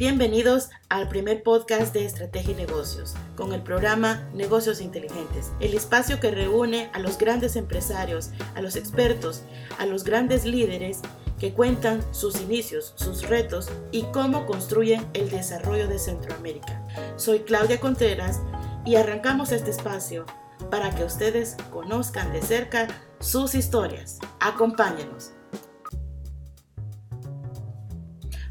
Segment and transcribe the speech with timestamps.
[0.00, 6.20] Bienvenidos al primer podcast de Estrategia y Negocios, con el programa Negocios Inteligentes, el espacio
[6.20, 9.42] que reúne a los grandes empresarios, a los expertos,
[9.78, 11.00] a los grandes líderes
[11.38, 16.82] que cuentan sus inicios, sus retos y cómo construyen el desarrollo de Centroamérica.
[17.16, 18.40] Soy Claudia Contreras
[18.86, 20.24] y arrancamos este espacio
[20.70, 24.18] para que ustedes conozcan de cerca sus historias.
[24.40, 25.32] Acompáñenos.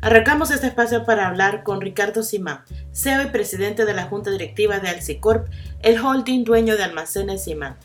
[0.02, 2.64] Arrancamos este espacio para hablar con Ricardo Simán,
[2.94, 5.50] CEO y presidente de la Junta Directiva de Alcicorp,
[5.82, 7.76] el holding dueño de Almacenes Simán.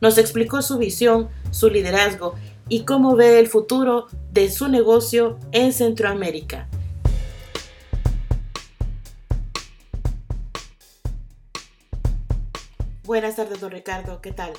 [0.00, 2.36] Nos explicó su visión, su liderazgo
[2.68, 6.68] y cómo ve el futuro de su negocio en Centroamérica.
[13.02, 14.52] Buenas tardes, don Ricardo, ¿qué tal?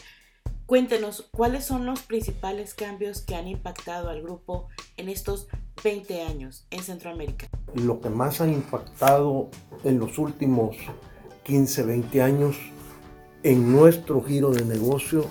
[0.68, 5.48] Cuéntenos cuáles son los principales cambios que han impactado al grupo en estos
[5.82, 7.48] 20 años en Centroamérica?
[7.74, 9.50] Lo que más ha impactado
[9.86, 10.76] en los últimos
[11.44, 12.58] 15, 20 años
[13.44, 15.28] en nuestro giro de negocio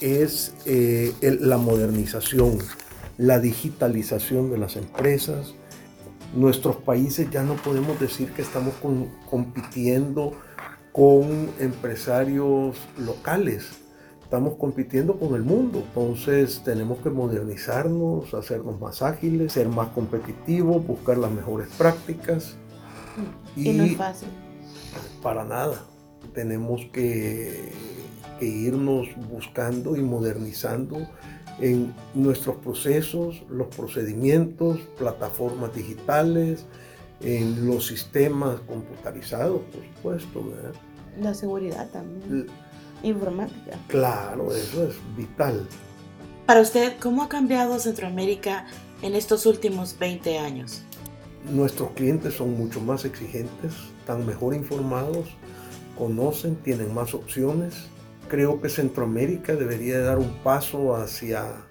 [0.00, 2.58] es eh, la modernización,
[3.18, 5.56] la digitalización de las empresas.
[6.32, 8.74] Nuestros países ya no podemos decir que estamos
[9.28, 10.40] compitiendo
[10.92, 13.84] con empresarios locales
[14.26, 20.84] estamos compitiendo con el mundo, entonces tenemos que modernizarnos, hacernos más ágiles, ser más competitivos,
[20.84, 22.56] buscar las mejores prácticas.
[23.54, 24.28] Y, no es fácil.
[25.22, 25.80] Para nada.
[26.34, 27.70] Tenemos que,
[28.40, 31.08] que irnos buscando y modernizando
[31.60, 36.66] en nuestros procesos, los procedimientos, plataformas digitales,
[37.20, 40.52] en los sistemas computarizados, por supuesto.
[41.20, 42.48] La seguridad también
[43.02, 43.78] informática.
[43.88, 45.66] Claro, eso es vital.
[46.46, 48.66] Para usted, ¿cómo ha cambiado Centroamérica
[49.02, 50.82] en estos últimos 20 años?
[51.50, 55.28] Nuestros clientes son mucho más exigentes, están mejor informados,
[55.96, 57.74] conocen, tienen más opciones.
[58.28, 61.66] Creo que Centroamérica debería dar un paso hacia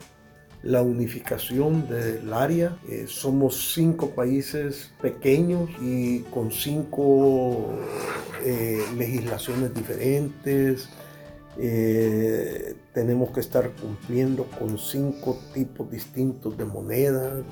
[0.65, 2.77] la unificación del área.
[2.89, 7.75] Eh, somos cinco países pequeños y con cinco
[8.43, 10.89] eh, legislaciones diferentes,
[11.57, 17.43] eh, tenemos que estar cumpliendo con cinco tipos distintos de moneda.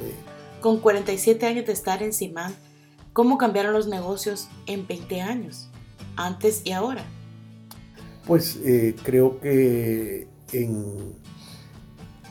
[0.62, 2.54] Con 47 años de estar en Simán,
[3.14, 5.70] ¿cómo cambiaron los negocios en 20 años,
[6.16, 7.04] antes y ahora?
[8.26, 11.16] Pues eh, creo que en,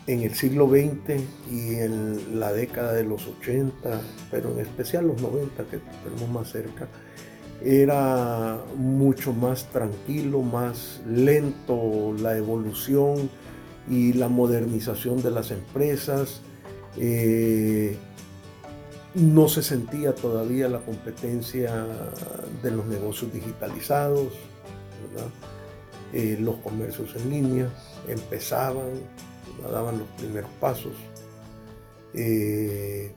[0.07, 4.01] en el siglo XX y en la década de los 80,
[4.31, 6.89] pero en especial los 90 que tenemos más cerca,
[7.65, 13.31] era mucho más tranquilo, más lento la evolución
[13.89, 16.41] y la modernización de las empresas.
[16.97, 17.97] Eh,
[19.15, 21.87] no se sentía todavía la competencia
[22.63, 24.33] de los negocios digitalizados,
[26.13, 27.69] eh, los comercios en línea
[28.09, 28.91] empezaban,
[29.71, 30.95] daban los primeros pasos.
[32.15, 33.13] Eh,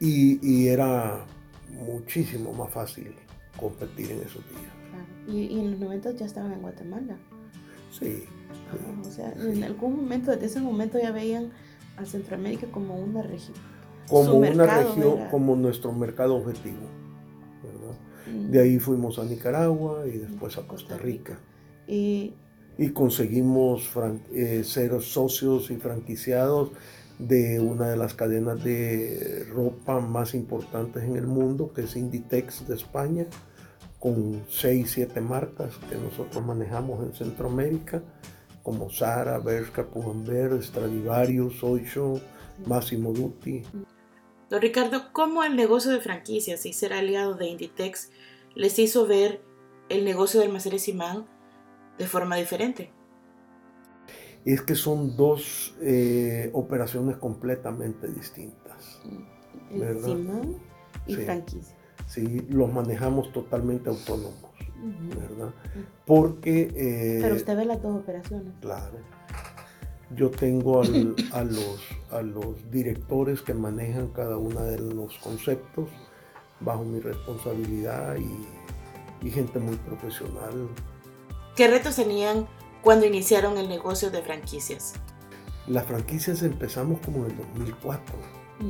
[0.00, 1.24] y, y era
[1.70, 3.12] muchísimo más fácil
[3.58, 4.78] competir en esos días.
[5.28, 7.18] Y, en los 90 ya estaban en Guatemala.
[7.90, 8.24] Sí.
[9.00, 11.50] o sea, en algún momento, desde ese momento ya veían
[11.96, 13.56] a Centroamérica como una región.
[14.08, 16.88] Como una región, como nuestro mercado objetivo.
[18.26, 18.50] Mm.
[18.50, 21.38] De ahí fuimos a Nicaragua y después a Costa Rica.
[21.86, 22.34] Y,
[22.78, 23.90] y conseguimos
[24.32, 26.70] eh, ser socios y franquiciados
[27.18, 32.68] de una de las cadenas de ropa más importantes en el mundo, que es Inditex
[32.68, 33.26] de España
[33.98, 38.02] con 6, 7 marcas que nosotros manejamos en Centroamérica,
[38.62, 42.20] como Zara, Bershka, Pull&Bear, Stradivarius, Oysho,
[42.66, 43.62] Massimo Dutti.
[44.50, 48.10] Don Ricardo, ¿cómo el negocio de franquicias y ser aliado de Inditex
[48.54, 49.42] les hizo ver
[49.88, 51.26] el negocio de almacenes Simán
[51.98, 52.92] de forma diferente?
[54.44, 59.00] Es que son dos eh, operaciones completamente distintas.
[59.70, 60.08] ¿verdad?
[60.08, 60.56] Simán
[61.06, 61.77] y franquicia
[62.08, 62.46] ¿sí?
[62.48, 64.50] los manejamos totalmente autónomos,
[65.14, 65.54] ¿verdad?
[66.04, 66.72] Porque...
[66.74, 68.52] Eh, Pero usted ve las dos operaciones.
[68.60, 68.98] Claro.
[70.16, 70.80] Yo tengo
[71.32, 75.88] a, los, a los directores que manejan cada uno de los conceptos
[76.60, 80.68] bajo mi responsabilidad y, y gente muy profesional.
[81.54, 82.48] ¿Qué retos tenían
[82.82, 84.94] cuando iniciaron el negocio de franquicias?
[85.66, 88.16] Las franquicias empezamos como en el 2004,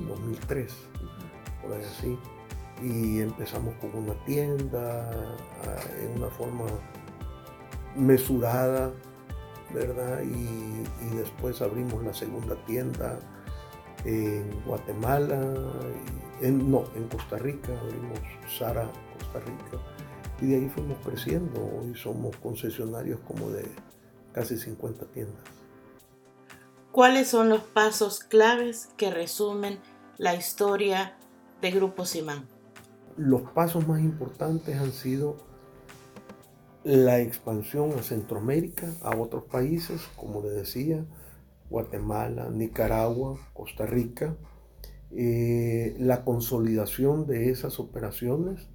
[0.08, 0.73] 2003,
[1.62, 2.19] por ahí así
[2.82, 5.36] y empezamos con una tienda
[6.00, 6.66] en una forma
[7.96, 8.92] mesurada,
[9.72, 10.22] ¿verdad?
[10.22, 13.19] Y, después abrimos la segunda tienda
[14.04, 15.40] en Guatemala,
[16.40, 18.88] en, no, en Costa Rica, abrimos Sara
[19.19, 19.82] Costa Rica,
[20.40, 21.60] y de ahí fuimos creciendo.
[21.60, 23.66] Hoy somos concesionarios como de
[24.32, 25.42] casi 50 tiendas.
[26.92, 29.80] ¿Cuáles son los pasos claves que resumen
[30.16, 31.16] la historia
[31.60, 32.57] de Grupo Simán?
[33.18, 35.36] Los pasos más importantes han sido
[36.84, 41.04] la expansión a Centroamérica, a otros países, como le decía,
[41.68, 44.36] Guatemala, Nicaragua, Costa Rica,
[45.10, 48.68] eh, la consolidación de esas operaciones.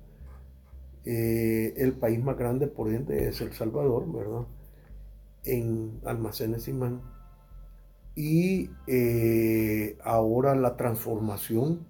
[1.06, 4.46] Eh, el país más grande, por ende, es El Salvador, ¿verdad?
[5.46, 7.02] En almacenes Simán.
[8.16, 11.88] Y eh, ahora la transformación,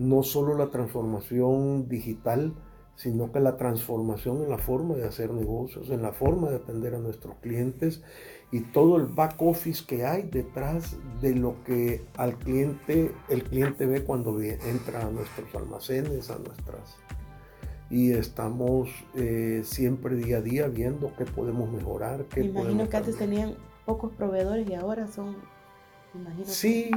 [0.00, 2.54] no solo la transformación digital,
[2.96, 6.94] sino que la transformación en la forma de hacer negocios, en la forma de atender
[6.94, 8.02] a nuestros clientes
[8.50, 13.84] y todo el back office que hay detrás de lo que al cliente, el cliente
[13.84, 16.96] ve cuando entra a nuestros almacenes, a nuestras...
[17.90, 22.24] Y estamos eh, siempre día a día viendo qué podemos mejorar.
[22.26, 25.36] Qué imagino que antes tenían pocos proveedores y ahora son
[26.44, 26.90] Sí,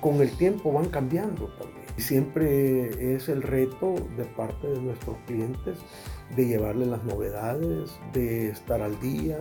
[0.00, 1.86] con el tiempo van cambiando también.
[1.96, 5.78] Siempre es el reto de parte de nuestros clientes
[6.34, 9.38] de llevarles las novedades, de estar al día,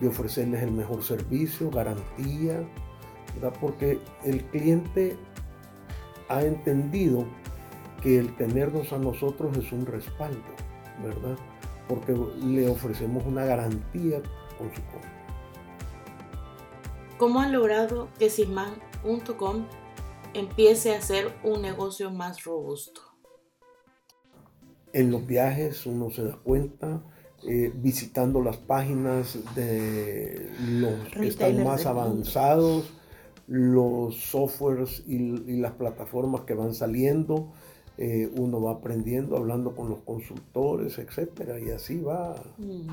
[0.00, 2.62] de ofrecerles el mejor servicio, garantía,
[3.34, 3.56] ¿verdad?
[3.60, 5.16] porque el cliente
[6.28, 7.24] ha entendido
[8.02, 10.38] que el tenernos a nosotros es un respaldo,
[11.02, 11.36] ¿verdad?
[11.88, 12.14] Porque
[12.44, 14.20] le ofrecemos una garantía
[14.58, 15.18] con su compra.
[17.18, 19.66] ¿Cómo han logrado que Simán.com
[20.34, 23.00] empiece a ser un negocio más robusto?
[24.92, 27.02] En los viajes uno se da cuenta,
[27.42, 32.88] eh, visitando las páginas de los que están más avanzados,
[33.48, 35.18] los softwares y,
[35.58, 37.52] las plataformas que van saliendo,
[37.96, 42.36] eh, uno va aprendiendo, hablando con los consultores, etcétera, y así va.
[42.58, 42.90] Mm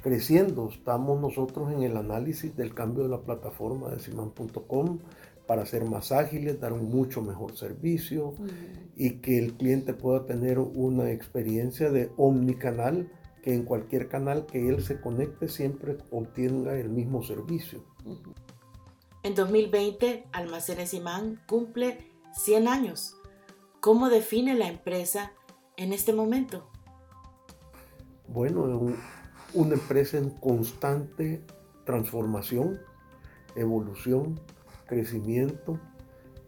[0.00, 0.68] creciendo.
[0.68, 4.98] Estamos nosotros en el análisis del cambio de la plataforma de Siman.com
[5.46, 8.34] para ser más ágiles, dar un mucho mejor servicio
[8.96, 13.10] y que el cliente pueda tener una experiencia de omnicanal,
[13.42, 17.84] que en cualquier canal que él se conecte siempre obtenga el mismo servicio.
[19.22, 21.98] En 2020, Almacenes Simán cumple
[22.32, 23.16] 100 años.
[23.80, 25.32] ¿Cómo define la empresa
[25.76, 26.70] en este momento?
[28.28, 28.94] Bueno,
[29.54, 31.42] una empresa en constante
[31.84, 32.80] transformación,
[33.56, 34.40] evolución,
[34.86, 35.78] crecimiento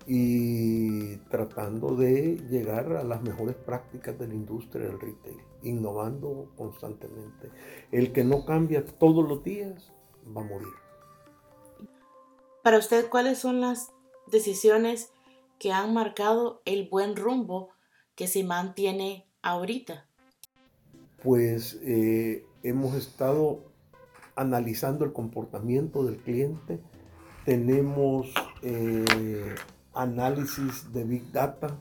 [0.06, 7.50] y tratando de llegar a las mejores prácticas de la industria del retail, innovando constantemente.
[7.90, 9.92] El que no cambia todos los días
[10.36, 10.72] va a morir.
[12.62, 13.92] Para usted, ¿cuáles son las
[14.30, 15.12] decisiones
[15.58, 17.70] que han marcado el buen rumbo
[18.14, 20.06] que se mantiene ahorita?
[21.22, 23.64] Pues eh, hemos estado
[24.36, 26.80] analizando el comportamiento del cliente,
[27.44, 28.32] tenemos
[28.62, 29.54] eh,
[29.94, 31.78] análisis de Big Data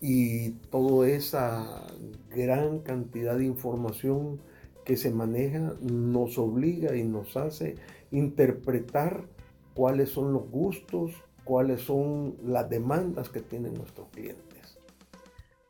[0.00, 1.86] y toda esa
[2.30, 4.40] gran cantidad de información
[4.84, 7.76] que se maneja nos obliga y nos hace
[8.10, 9.24] interpretar
[9.74, 11.12] cuáles son los gustos,
[11.44, 14.78] cuáles son las demandas que tienen nuestros clientes.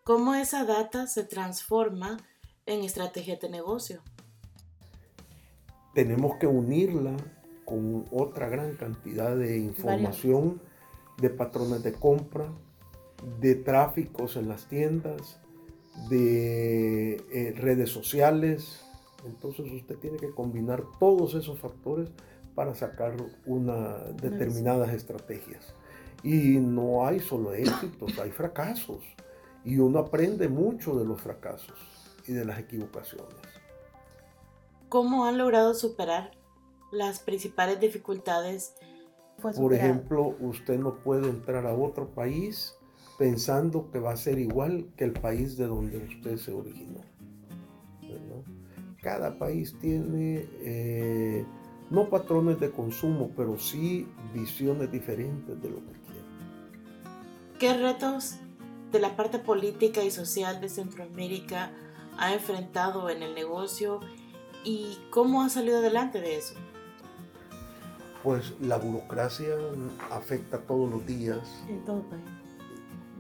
[0.05, 2.19] ¿Cómo esa data se transforma
[2.67, 4.01] en estrategia de negocio.
[5.95, 7.17] Tenemos que unirla
[7.65, 10.61] con otra gran cantidad de información,
[11.19, 12.47] de patrones de compra,
[13.41, 15.39] de tráficos en las tiendas,
[16.09, 18.85] de eh, redes sociales.
[19.27, 22.11] Entonces usted tiene que combinar todos esos factores
[22.55, 23.15] para sacar
[23.47, 25.75] una determinadas estrategias.
[26.23, 29.03] Y no hay solo éxitos, hay fracasos.
[29.65, 31.92] Y uno aprende mucho de los fracasos
[32.27, 33.37] y de las equivocaciones.
[34.89, 36.33] ¿Cómo han logrado superar
[36.91, 38.75] las principales dificultades?
[39.41, 42.77] Por ejemplo, usted no puede entrar a otro país
[43.19, 47.01] pensando que va a ser igual que el país de donde usted se originó.
[49.01, 51.45] Cada país tiene eh,
[51.91, 56.23] no patrones de consumo, pero sí visiones diferentes de lo que quiere.
[57.59, 58.37] ¿Qué retos
[58.93, 61.73] de la parte política y social de Centroamérica
[62.19, 64.01] ha enfrentado en el negocio
[64.65, 66.55] y cómo ha salido adelante de eso?
[68.23, 69.55] Pues la burocracia
[70.11, 71.65] afecta todos los días.
[71.69, 72.23] En todo país.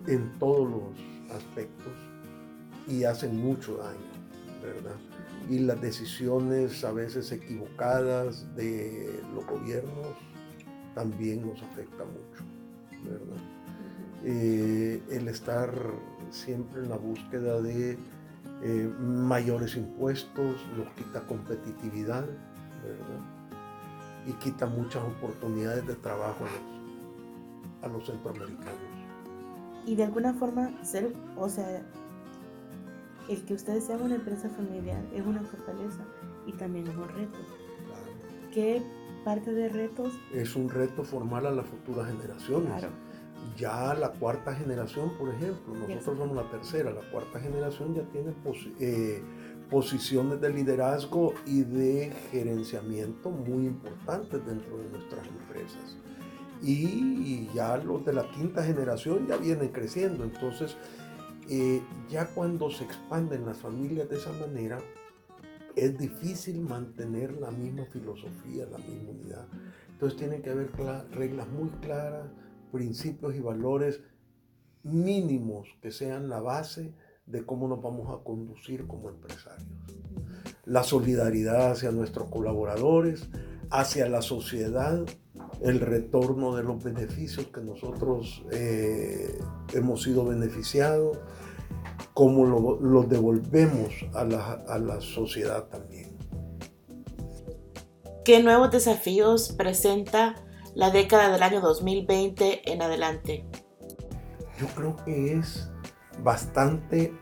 [0.06, 1.92] En todos los aspectos
[2.88, 3.98] y hacen mucho daño,
[4.62, 4.96] ¿verdad?
[5.48, 10.16] Y las decisiones a veces equivocadas de los gobiernos
[10.94, 12.44] también nos afecta mucho,
[13.04, 13.42] ¿verdad?
[14.24, 15.72] Eh, el estar
[16.30, 17.98] siempre en la búsqueda de
[18.62, 22.24] eh, mayores impuestos nos quita competitividad,
[22.82, 23.20] ¿verdad?
[24.26, 26.44] Y quita muchas oportunidades de trabajo
[27.82, 28.78] a los, centroamericanos.
[29.84, 31.82] Y de alguna forma, ser, o sea,
[33.28, 36.04] el que ustedes sean una empresa familiar es una fortaleza
[36.46, 37.38] y también es un reto.
[38.54, 38.80] ¿Qué
[39.24, 40.12] parte de retos?
[40.32, 42.68] Es un reto formar a las futuras generaciones.
[42.78, 43.11] Claro
[43.56, 48.34] ya la cuarta generación, por ejemplo, nosotros somos la tercera, la cuarta generación ya tiene
[48.80, 49.22] eh,
[49.70, 55.96] posiciones de liderazgo y de gerenciamiento muy importantes dentro de nuestras empresas.
[56.62, 60.22] Y ya los de la quinta generación ya vienen creciendo.
[60.22, 60.76] Entonces,
[61.48, 64.78] eh, ya cuando se expanden las familias de esa manera,
[65.74, 69.46] es difícil mantener la misma filosofía, la misma unidad.
[69.90, 70.70] Entonces tienen que haber
[71.12, 72.26] reglas muy claras,
[72.72, 74.00] principios y valores
[74.82, 76.92] mínimos que sean la base
[77.26, 79.68] de cómo nos vamos a conducir como empresarios.
[80.64, 83.28] La solidaridad hacia nuestros colaboradores,
[83.70, 85.04] hacia la sociedad,
[85.60, 89.38] el retorno de los beneficios que nosotros eh,
[89.72, 91.18] hemos sido beneficiados,
[92.14, 92.44] cómo
[92.80, 96.16] los devolvemos a la, a la sociedad también.
[98.24, 100.36] ¿Qué nuevos desafíos presenta
[100.74, 103.44] la década del año 2020 en adelante?
[104.58, 105.70] Yo creo que es
[106.22, 107.12] bastante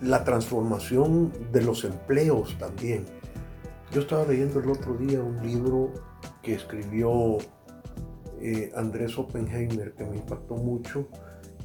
[0.00, 3.04] la transformación de los empleos también.
[3.92, 5.92] Yo estaba leyendo el otro día un libro
[6.42, 7.38] que escribió
[8.40, 11.08] eh, Andrés Oppenheimer que me impactó mucho,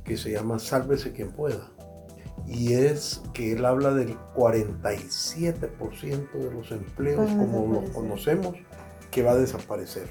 [0.03, 1.72] que se llama Sálvese quien pueda.
[2.48, 8.55] Y es que él habla del 47% de los empleos como los conocemos
[9.12, 10.08] que va a desaparecer.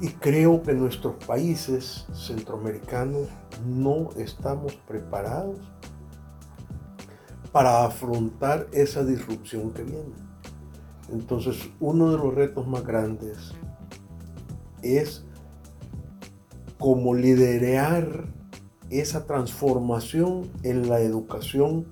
[0.00, 3.28] Y creo que nuestros países centroamericanos
[3.66, 5.58] no estamos preparados
[7.50, 10.12] para afrontar esa disrupción que viene.
[11.10, 13.52] Entonces, uno de los retos más grandes
[14.82, 15.24] es
[16.78, 18.26] cómo liderar
[18.90, 21.86] esa transformación en la educación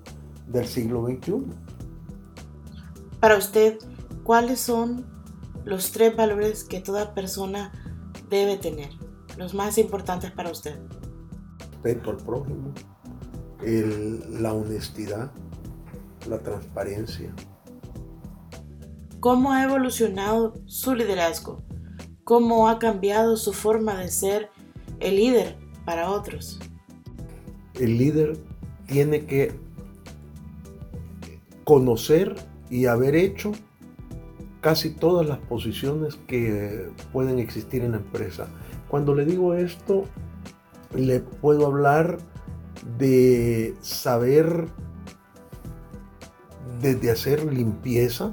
[0.46, 1.44] del siglo XXI.
[3.20, 3.78] Para usted,
[4.22, 5.06] ¿cuáles son
[5.64, 7.72] los tres valores que toda persona
[8.28, 8.90] debe tener?
[9.36, 10.78] Los más importantes para usted.
[11.82, 12.72] Respeto al prójimo,
[14.40, 15.32] la honestidad,
[16.28, 17.34] la transparencia.
[19.20, 21.62] ¿Cómo ha evolucionado su liderazgo?
[22.24, 24.50] ¿Cómo ha cambiado su forma de ser
[25.00, 26.58] el líder para otros?
[27.74, 28.38] El líder
[28.86, 29.52] tiene que
[31.64, 32.34] conocer
[32.70, 33.52] y haber hecho
[34.64, 38.48] casi todas las posiciones que pueden existir en la empresa.
[38.88, 40.06] Cuando le digo esto,
[40.96, 42.16] le puedo hablar
[42.96, 44.68] de saber
[46.80, 48.32] desde hacer limpieza,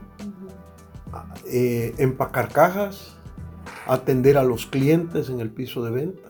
[1.47, 3.17] eh, empacar cajas,
[3.85, 6.29] atender a los clientes en el piso de venta.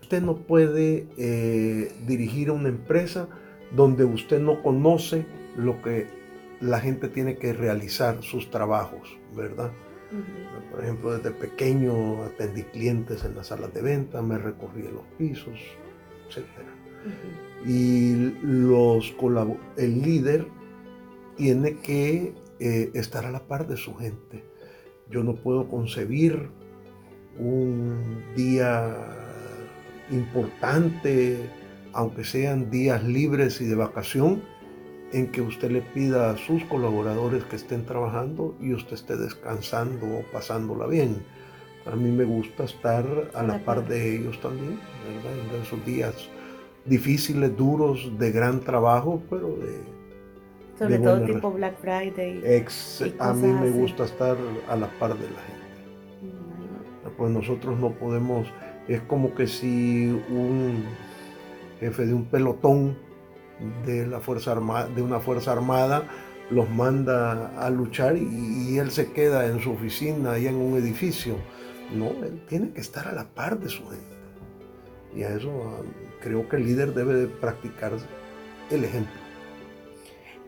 [0.00, 3.26] Usted no puede eh, dirigir una empresa
[3.74, 5.26] donde usted no conoce
[5.56, 6.19] lo que
[6.60, 9.72] la gente tiene que realizar sus trabajos, ¿verdad?
[10.70, 15.58] Por ejemplo, desde pequeño atendí clientes en las salas de venta, me recorrí los pisos,
[16.28, 16.44] etc.
[17.66, 19.14] Y los,
[19.76, 20.46] el líder
[21.36, 24.44] tiene que eh, estar a la par de su gente.
[25.08, 26.50] Yo no puedo concebir
[27.38, 28.96] un día
[30.10, 31.38] importante,
[31.92, 34.42] aunque sean días libres y de vacación,
[35.12, 40.06] en que usted le pida a sus colaboradores que estén trabajando y usted esté descansando
[40.06, 41.22] o pasándola bien.
[41.86, 45.56] A mí me gusta estar a la par de ellos también, ¿verdad?
[45.56, 46.14] En esos días
[46.84, 50.00] difíciles, duros, de gran trabajo, pero de...
[50.78, 52.64] Sobre todo tipo Black Friday.
[53.18, 54.36] a mí me gusta estar
[54.68, 55.60] a la par de la gente.
[57.18, 58.46] Pues nosotros no podemos,
[58.88, 60.84] es como que si un
[61.80, 62.96] jefe de un pelotón
[63.84, 66.04] de, la fuerza armada, de una fuerza armada
[66.50, 71.36] los manda a luchar y, él se queda en su oficina, allá en un edificio.
[71.94, 74.04] No, él tiene que estar a la par de su gente.
[75.14, 75.82] Y a eso ah,
[76.20, 77.92] creo que el líder debe de practicar
[78.70, 79.12] el ejemplo.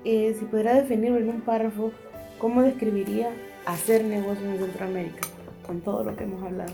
[0.04, 1.92] Eh, si pudiera definirlo en un párrafo,
[2.38, 3.30] ¿cómo describiría
[3.66, 5.20] hacer negocios en Centroamérica
[5.66, 6.72] con todo lo que hemos hablado?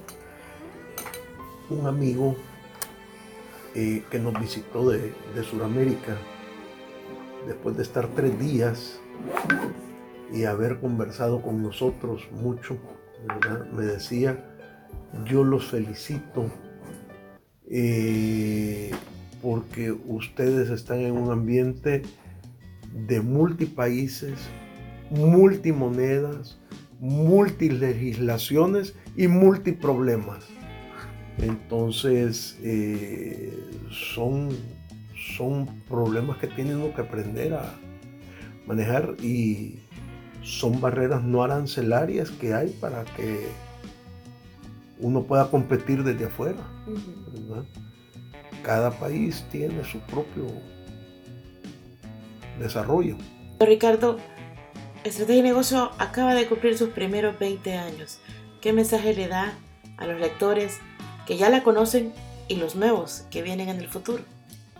[1.71, 2.35] Un amigo
[3.75, 6.17] eh, que nos visitó de, de Sudamérica,
[7.47, 9.01] después de estar tres días
[10.33, 12.79] y haber conversado con nosotros mucho,
[13.73, 14.45] me decía
[15.25, 16.51] yo los felicito
[17.71, 18.91] eh,
[19.43, 22.03] porque ustedes están en un ambiente
[23.07, 24.35] de multipaíses,
[25.11, 26.59] multimonedas,
[27.01, 30.45] multilegislaciones y multiproblemas.
[31.41, 33.57] Entonces, eh,
[33.91, 34.51] son,
[35.37, 37.75] son problemas que tienen que aprender a
[38.67, 39.79] manejar y
[40.43, 43.49] son barreras no arancelarias que hay para que
[44.99, 46.59] uno pueda competir desde afuera.
[48.63, 50.47] Cada país tiene su propio
[52.59, 53.17] desarrollo.
[53.61, 54.19] Ricardo,
[55.05, 58.21] Estrategia y Negocio acaba de cumplir sus primeros 20 años.
[58.61, 59.57] ¿Qué mensaje le da
[59.97, 60.81] a los lectores
[61.29, 62.15] que ya la conocen
[62.49, 64.23] y los nuevos que vienen en el futuro?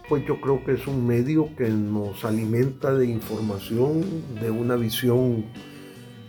[0.09, 5.45] Pues yo creo que es un medio que nos alimenta de información, de una visión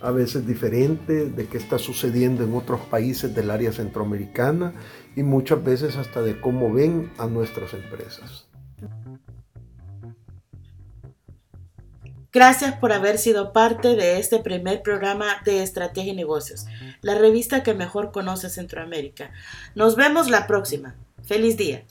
[0.02, 4.74] a veces diferente de qué está sucediendo en otros países del área centroamericana
[5.16, 8.49] y muchas veces hasta de cómo ven a nuestras empresas.
[12.32, 16.68] Gracias por haber sido parte de este primer programa de Estrategia y Negocios,
[17.02, 19.32] la revista que mejor conoce Centroamérica.
[19.74, 20.96] Nos vemos la próxima.
[21.24, 21.86] Feliz día.